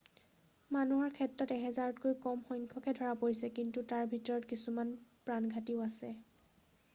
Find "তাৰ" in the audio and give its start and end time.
3.93-4.09